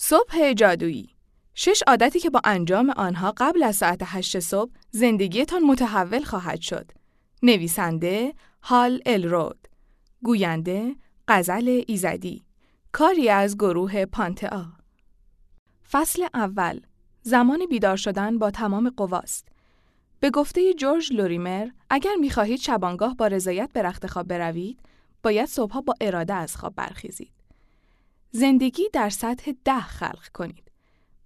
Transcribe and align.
صبح 0.00 0.52
جادویی. 0.52 1.08
شش 1.54 1.82
عادتی 1.86 2.20
که 2.20 2.30
با 2.30 2.40
انجام 2.44 2.90
آنها 2.90 3.34
قبل 3.36 3.62
از 3.62 3.76
ساعت 3.76 3.98
هشت 4.04 4.38
صبح 4.38 4.70
زندگیتان 4.90 5.62
متحول 5.62 6.24
خواهد 6.24 6.60
شد. 6.60 6.90
نویسنده 7.42 8.34
هال 8.62 9.02
الرود. 9.06 9.68
گوینده 10.22 10.96
غزل 11.28 11.82
ایزدی. 11.86 12.44
کاری 12.92 13.28
از 13.28 13.56
گروه 13.56 14.04
پانتئا. 14.04 14.66
فصل 15.90 16.26
اول. 16.34 16.80
زمان 17.22 17.66
بیدار 17.70 17.96
شدن 17.96 18.38
با 18.38 18.50
تمام 18.50 18.90
قواست. 18.90 19.48
به 20.20 20.30
گفته 20.30 20.74
جورج 20.74 21.12
لوریمر 21.12 21.68
اگر 21.90 22.14
می‌خواهید 22.20 22.60
شبانگاه 22.60 23.16
با 23.16 23.26
رضایت 23.26 23.70
به 23.72 23.82
رخت 23.82 24.06
خواب 24.06 24.28
بروید 24.28 24.80
باید 25.22 25.48
صبحها 25.48 25.80
با 25.80 25.94
اراده 26.00 26.34
از 26.34 26.56
خواب 26.56 26.74
برخیزید. 26.74 27.37
زندگی 28.30 28.82
در 28.92 29.10
سطح 29.10 29.52
ده 29.64 29.80
خلق 29.80 30.28
کنید 30.34 30.70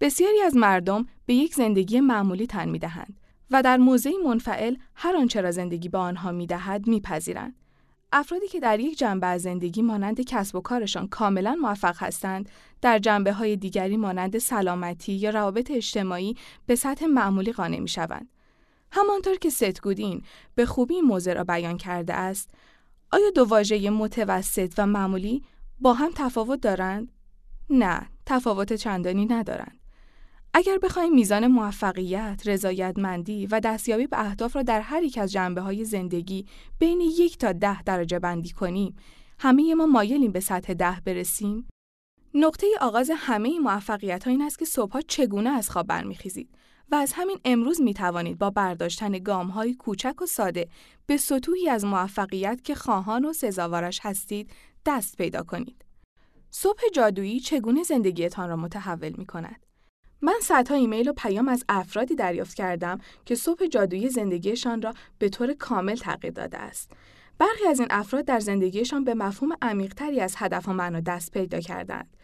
بسیاری 0.00 0.40
از 0.40 0.56
مردم 0.56 1.06
به 1.26 1.34
یک 1.34 1.54
زندگی 1.54 2.00
معمولی 2.00 2.46
تن 2.46 2.68
می‌دهند 2.68 3.20
و 3.50 3.62
در 3.62 3.76
موضعی 3.76 4.16
منفعل 4.26 4.76
هر 4.94 5.16
آنچه 5.16 5.40
را 5.40 5.50
زندگی 5.50 5.88
به 5.88 5.98
آنها 5.98 6.32
می‌دهد 6.32 6.86
میپذیرند 6.86 7.54
افرادی 8.12 8.48
که 8.48 8.60
در 8.60 8.80
یک 8.80 8.98
جنبه 8.98 9.26
از 9.26 9.42
زندگی 9.42 9.82
مانند 9.82 10.20
کسب 10.20 10.56
و 10.56 10.60
کارشان 10.60 11.08
کاملا 11.08 11.56
موفق 11.62 11.96
هستند، 11.98 12.48
در 12.80 12.98
جنبه 12.98 13.32
های 13.32 13.56
دیگری 13.56 13.96
مانند 13.96 14.38
سلامتی 14.38 15.12
یا 15.12 15.30
روابط 15.30 15.70
اجتماعی 15.70 16.36
به 16.66 16.74
سطح 16.74 17.06
معمولی 17.06 17.52
قانع 17.52 17.78
می 17.78 17.88
شوند. 17.88 18.28
همانطور 18.90 19.36
که 19.36 19.50
ستگودین 19.50 20.22
به 20.54 20.66
خوبی 20.66 21.00
موضوع 21.00 21.34
را 21.34 21.44
بیان 21.44 21.76
کرده 21.76 22.14
است، 22.14 22.50
آیا 23.12 23.30
دو 23.30 23.44
واژه 23.44 23.90
متوسط 23.90 24.74
و 24.78 24.86
معمولی 24.86 25.42
با 25.82 25.92
هم 25.92 26.10
تفاوت 26.14 26.60
دارند؟ 26.60 27.12
نه، 27.70 28.08
تفاوت 28.26 28.72
چندانی 28.72 29.26
ندارند. 29.26 29.80
اگر 30.54 30.78
بخوایم 30.78 31.14
میزان 31.14 31.46
موفقیت، 31.46 32.42
رضایتمندی 32.44 33.46
و 33.46 33.60
دستیابی 33.60 34.06
به 34.06 34.20
اهداف 34.20 34.56
را 34.56 34.62
در 34.62 34.80
هر 34.80 35.02
یک 35.02 35.18
از 35.18 35.32
جنبه 35.32 35.60
های 35.60 35.84
زندگی 35.84 36.46
بین 36.78 37.00
یک 37.00 37.38
تا 37.38 37.52
ده 37.52 37.82
درجه 37.82 38.18
بندی 38.18 38.50
کنیم، 38.50 38.96
همه 39.38 39.74
ما 39.74 39.86
مایلیم 39.86 40.32
به 40.32 40.40
سطح 40.40 40.72
ده 40.72 41.00
برسیم؟ 41.04 41.68
نقطه 42.34 42.66
آغاز 42.80 43.10
همه 43.16 43.58
موفقیت 43.58 44.24
ها 44.24 44.30
این 44.30 44.42
است 44.42 44.58
که 44.58 44.64
صبحها 44.64 45.00
چگونه 45.00 45.50
از 45.50 45.70
خواب 45.70 45.86
برمیخیزید 45.86 46.48
و 46.90 46.94
از 46.94 47.12
همین 47.16 47.38
امروز 47.44 47.80
می 47.80 47.94
توانید 47.94 48.38
با 48.38 48.50
برداشتن 48.50 49.12
گام 49.12 49.48
های 49.48 49.74
کوچک 49.74 50.22
و 50.22 50.26
ساده 50.26 50.68
به 51.06 51.16
سطوحی 51.16 51.68
از 51.68 51.84
موفقیت 51.84 52.60
که 52.64 52.74
خواهان 52.74 53.24
و 53.24 53.32
سزاوارش 53.32 54.00
هستید 54.02 54.50
دست 54.86 55.16
پیدا 55.16 55.42
کنید. 55.42 55.84
صبح 56.50 56.80
جادویی 56.94 57.40
چگونه 57.40 57.82
زندگیتان 57.82 58.48
را 58.48 58.56
متحول 58.56 59.14
می 59.18 59.26
کند؟ 59.26 59.66
من 60.22 60.34
صدها 60.42 60.74
ایمیل 60.74 61.08
و 61.08 61.12
پیام 61.12 61.48
از 61.48 61.64
افرادی 61.68 62.14
دریافت 62.14 62.54
کردم 62.54 62.98
که 63.24 63.34
صبح 63.34 63.66
جادویی 63.66 64.08
زندگیشان 64.08 64.82
را 64.82 64.94
به 65.18 65.28
طور 65.28 65.52
کامل 65.52 65.94
تغییر 65.94 66.32
داده 66.32 66.58
است. 66.58 66.92
برخی 67.38 67.66
از 67.66 67.80
این 67.80 67.88
افراد 67.90 68.24
در 68.24 68.40
زندگیشان 68.40 69.04
به 69.04 69.14
مفهوم 69.14 69.56
عمیقتری 69.62 70.20
از 70.20 70.34
هدف 70.38 70.68
و 70.68 70.72
معنا 70.72 71.00
دست 71.00 71.32
پیدا 71.32 71.60
کردند. 71.60 72.16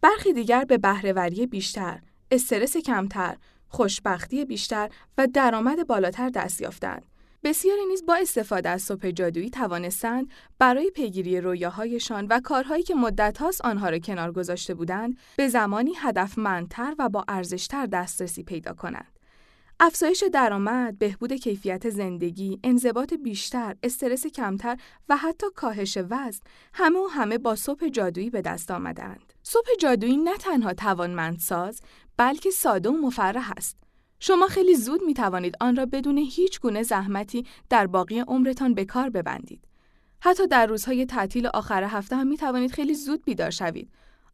برخی 0.00 0.32
دیگر 0.32 0.64
به 0.64 0.78
بهرهوری 0.78 1.46
بیشتر، 1.46 2.00
استرس 2.30 2.76
کمتر، 2.76 3.36
خوشبختی 3.68 4.44
بیشتر 4.44 4.90
و 5.18 5.26
درآمد 5.26 5.86
بالاتر 5.86 6.28
دست 6.28 6.60
یافتند. 6.60 7.06
بسیاری 7.44 7.84
نیز 7.84 8.06
با 8.06 8.14
استفاده 8.14 8.68
از 8.68 8.82
صبح 8.82 9.10
جادویی 9.10 9.50
توانستند 9.50 10.30
برای 10.58 10.90
پیگیری 10.90 11.40
رویاهایشان 11.40 12.26
و 12.26 12.40
کارهایی 12.40 12.82
که 12.82 12.94
مدت 12.94 13.38
هاست 13.38 13.64
آنها 13.64 13.88
را 13.88 13.98
کنار 13.98 14.32
گذاشته 14.32 14.74
بودند 14.74 15.18
به 15.36 15.48
زمانی 15.48 15.92
هدفمندتر 15.96 16.94
و 16.98 17.08
با 17.08 17.24
ارزشتر 17.28 17.86
دسترسی 17.86 18.42
پیدا 18.42 18.72
کنند. 18.72 19.18
افزایش 19.80 20.24
درآمد، 20.32 20.98
بهبود 20.98 21.32
کیفیت 21.32 21.90
زندگی، 21.90 22.60
انضباط 22.64 23.14
بیشتر، 23.14 23.76
استرس 23.82 24.26
کمتر 24.26 24.76
و 25.08 25.16
حتی 25.16 25.46
کاهش 25.56 25.98
وزن 26.10 26.40
همه 26.72 26.98
و 26.98 27.06
همه 27.06 27.38
با 27.38 27.56
صبح 27.56 27.88
جادویی 27.88 28.30
به 28.30 28.42
دست 28.42 28.70
آمدند. 28.70 29.32
صبح 29.42 29.68
جادویی 29.80 30.16
نه 30.16 30.36
تنها 30.36 30.74
توانمندساز 30.74 31.80
بلکه 32.16 32.50
ساده 32.50 32.88
و 32.88 32.92
مفرح 32.92 33.52
است. 33.56 33.83
شما 34.26 34.46
خیلی 34.46 34.74
زود 34.74 35.00
می 35.06 35.14
توانید 35.14 35.56
آن 35.60 35.76
را 35.76 35.86
بدون 35.86 36.18
هیچ 36.18 36.60
گونه 36.60 36.82
زحمتی 36.82 37.46
در 37.70 37.86
باقی 37.86 38.20
عمرتان 38.20 38.74
به 38.74 38.84
کار 38.84 39.10
ببندید. 39.10 39.64
حتی 40.20 40.46
در 40.46 40.66
روزهای 40.66 41.06
تعطیل 41.06 41.46
آخر 41.46 41.84
هفته 41.84 42.16
هم 42.16 42.26
می 42.26 42.36
توانید 42.36 42.70
خیلی 42.70 42.94
زود 42.94 43.24
بیدار 43.24 43.50
شوید. 43.50 43.90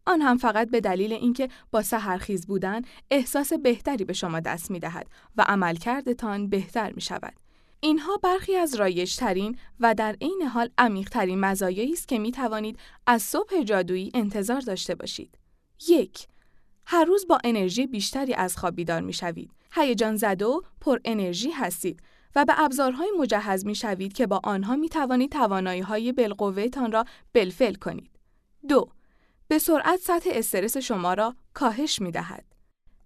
آن 0.07 0.21
هم 0.21 0.37
فقط 0.37 0.71
به 0.71 0.81
دلیل 0.81 1.13
اینکه 1.13 1.49
با 1.71 1.83
سحرخیز 1.83 2.47
بودن 2.47 2.83
احساس 3.11 3.53
بهتری 3.53 4.05
به 4.05 4.13
شما 4.13 4.41
دست 4.41 4.71
می 4.71 4.81
دهد 4.81 5.07
و 5.37 5.45
عملکردتان 5.49 6.49
بهتر 6.49 6.93
می 6.93 7.01
شود. 7.01 7.35
اینها 7.81 8.17
برخی 8.17 8.57
از 8.57 8.75
رایجترین 8.75 9.59
و 9.81 9.95
در 9.95 10.17
عین 10.21 10.43
حال 10.43 10.69
عمیقترین 10.79 11.41
مزایایی 11.41 11.93
است 11.93 12.09
که 12.09 12.19
می 12.19 12.33
توانید 12.33 12.79
از 13.07 13.23
صبح 13.23 13.63
جادویی 13.63 14.11
انتظار 14.15 14.61
داشته 14.61 14.95
باشید. 14.95 15.39
یک 15.89 16.27
هر 16.87 17.05
روز 17.05 17.27
با 17.27 17.39
انرژی 17.45 17.87
بیشتری 17.87 18.35
از 18.35 18.57
خواب 18.57 18.77
بیدار 18.77 19.01
می 19.01 19.13
شوید. 19.13 19.60
هیجان 19.73 20.17
زده 20.17 20.45
و 20.45 20.61
پر 20.81 20.99
انرژی 21.05 21.51
هستید 21.51 22.03
و 22.37 22.45
به 22.45 22.61
ابزارهای 22.61 23.09
مجهز 23.19 23.67
می 23.67 23.75
شوید 23.75 24.13
که 24.13 24.27
با 24.27 24.41
آنها 24.45 24.77
می 24.77 24.89
توانید 24.89 25.33
توانایی 25.33 25.81
های 25.81 26.13
تان 26.73 26.93
را 26.93 27.05
بلفل 27.33 27.75
کنید. 27.75 28.11
دو 28.69 28.89
به 29.49 29.59
سرعت 29.59 30.01
سطح 30.01 30.31
استرس 30.33 30.77
شما 30.77 31.15
را 31.15 31.37
کاهش 31.55 32.01
می 32.01 32.11
دهد. 32.11 32.45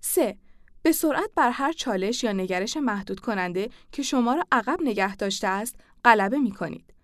3. 0.00 0.38
به 0.82 0.92
سرعت 0.92 1.30
بر 1.36 1.50
هر 1.50 1.72
چالش 1.72 2.24
یا 2.24 2.32
نگرش 2.32 2.76
محدود 2.76 3.20
کننده 3.20 3.70
که 3.92 4.02
شما 4.02 4.34
را 4.34 4.46
عقب 4.52 4.78
نگه 4.82 5.16
داشته 5.16 5.46
است 5.46 5.76
غلبه 6.04 6.38
می 6.38 6.52
کنید. 6.52 6.94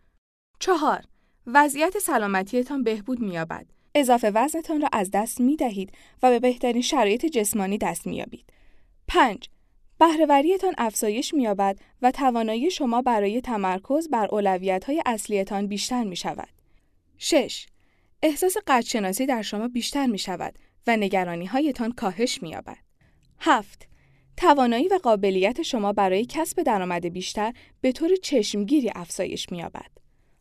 4. 0.58 1.04
وضعیت 1.46 1.98
سلامتیتان 1.98 2.82
بهبود 2.82 3.20
می 3.20 3.32
یابد. 3.32 3.66
اضافه 3.94 4.30
وزنتان 4.34 4.80
را 4.80 4.88
از 4.92 5.10
دست 5.12 5.40
می 5.40 5.56
دهید 5.56 5.92
و 6.22 6.30
به 6.30 6.40
بهترین 6.40 6.82
شرایط 6.82 7.26
جسمانی 7.26 7.78
دست 7.78 8.06
می 8.06 8.16
یابید. 8.16 8.52
5. 9.12 9.48
بهرهوریتان 9.98 10.74
افزایش 10.78 11.34
می 11.34 11.42
یابد 11.42 11.78
و 12.02 12.10
توانایی 12.10 12.70
شما 12.70 13.02
برای 13.02 13.40
تمرکز 13.40 14.08
بر 14.08 14.28
های 14.86 15.02
اصلیتان 15.06 15.66
بیشتر 15.66 16.04
می 16.04 16.16
شود. 16.16 16.48
6. 17.18 17.66
احساس 18.22 18.56
قدرشناسی 18.66 19.26
در 19.26 19.42
شما 19.42 19.68
بیشتر 19.68 20.06
می 20.06 20.18
شود 20.18 20.58
و 20.86 20.96
نگرانی 20.96 21.46
هایتان 21.46 21.92
کاهش 21.92 22.42
می 22.42 22.50
یابد. 22.50 22.78
7. 23.40 23.88
توانایی 24.36 24.88
و 24.88 24.98
قابلیت 25.02 25.62
شما 25.62 25.92
برای 25.92 26.26
کسب 26.28 26.62
درآمد 26.62 27.06
بیشتر 27.06 27.52
به 27.80 27.92
طور 27.92 28.10
چشمگیری 28.22 28.90
افزایش 28.94 29.52
می 29.52 29.58
یابد. 29.58 29.90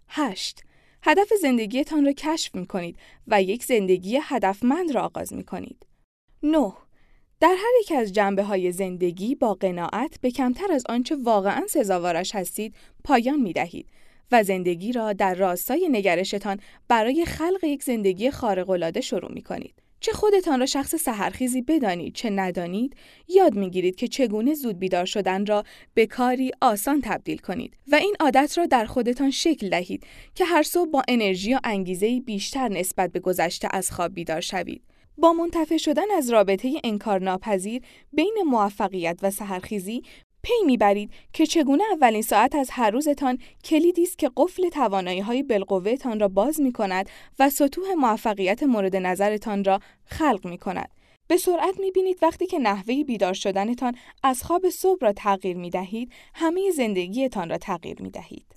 8. 0.07 0.63
هدف 1.03 1.33
زندگیتان 1.41 2.05
را 2.05 2.11
کشف 2.11 2.55
می 2.55 2.67
کنید 2.67 2.97
و 3.27 3.41
یک 3.41 3.63
زندگی 3.63 4.19
هدفمند 4.23 4.91
را 4.91 5.01
آغاز 5.01 5.33
می 5.33 5.43
کنید. 5.43 5.85
9. 6.43 6.73
در 7.41 7.55
هر 7.57 7.71
یک 7.81 7.91
از 7.91 8.13
جنبه 8.13 8.43
های 8.43 8.71
زندگی 8.71 9.35
با 9.35 9.53
قناعت 9.53 10.21
به 10.21 10.31
کمتر 10.31 10.71
از 10.71 10.83
آنچه 10.89 11.15
واقعا 11.15 11.67
سزاوارش 11.67 12.35
هستید 12.35 12.75
پایان 13.03 13.39
می 13.39 13.53
دهید 13.53 13.87
و 14.31 14.43
زندگی 14.43 14.91
را 14.91 15.13
در 15.13 15.35
راستای 15.35 15.89
نگرشتان 15.91 16.59
برای 16.87 17.25
خلق 17.25 17.63
یک 17.63 17.83
زندگی 17.83 18.31
خارق‌العاده 18.31 19.01
شروع 19.01 19.31
می 19.31 19.41
کنید. 19.41 19.73
چه 19.99 20.11
خودتان 20.11 20.59
را 20.59 20.65
شخص 20.65 20.95
سهرخیزی 20.95 21.61
بدانید 21.61 22.13
چه 22.13 22.29
ندانید 22.29 22.95
یاد 23.27 23.55
می‌گیرید 23.55 23.95
که 23.95 24.07
چگونه 24.07 24.53
زود 24.53 24.79
بیدار 24.79 25.05
شدن 25.05 25.45
را 25.45 25.63
به 25.93 26.05
کاری 26.05 26.51
آسان 26.61 27.01
تبدیل 27.03 27.37
کنید 27.37 27.73
و 27.91 27.95
این 27.95 28.15
عادت 28.19 28.57
را 28.57 28.65
در 28.65 28.85
خودتان 28.85 29.31
شکل 29.31 29.69
دهید 29.69 30.03
که 30.35 30.45
هر 30.45 30.63
صبح 30.63 30.91
با 30.91 31.03
انرژی 31.07 31.53
و 31.53 31.59
انگیزه 31.63 32.19
بیشتر 32.19 32.67
نسبت 32.67 33.11
به 33.11 33.19
گذشته 33.19 33.67
از 33.71 33.91
خواب 33.91 34.13
بیدار 34.13 34.41
شوید 34.41 34.88
با 35.21 35.33
منتفع 35.33 35.77
شدن 35.77 36.11
از 36.17 36.29
رابطه 36.29 36.81
انکارناپذیر 36.83 37.81
بین 38.13 38.37
موفقیت 38.45 39.19
و 39.21 39.31
سهرخیزی 39.31 40.03
پی 40.43 40.53
می‌برید 40.65 41.11
که 41.33 41.45
چگونه 41.45 41.83
اولین 41.91 42.21
ساعت 42.21 42.55
از 42.55 42.69
هر 42.71 42.91
روزتان 42.91 43.37
کلیدی 43.63 44.03
است 44.03 44.17
که 44.17 44.31
قفل 44.37 44.69
توانایی 44.69 45.19
های 45.19 45.43
بالقوهتان 45.43 46.19
را 46.19 46.27
باز 46.27 46.61
می 46.61 46.71
کند 46.71 47.09
و 47.39 47.49
سطوح 47.49 47.93
موفقیت 47.93 48.63
مورد 48.63 48.95
نظرتان 48.95 49.63
را 49.63 49.79
خلق 50.05 50.47
می 50.47 50.57
کند. 50.57 50.89
به 51.27 51.37
سرعت 51.37 51.79
می 51.79 51.91
بینید 51.91 52.17
وقتی 52.21 52.45
که 52.45 52.59
نحوه 52.59 53.03
بیدار 53.03 53.33
شدنتان 53.33 53.95
از 54.23 54.43
خواب 54.43 54.69
صبح 54.69 54.99
را 55.01 55.13
تغییر 55.13 55.57
می 55.57 55.69
دهید، 55.69 56.11
همه 56.33 56.71
زندگیتان 56.71 57.49
را 57.49 57.57
تغییر 57.57 58.01
می 58.01 58.09
دهید. 58.09 58.55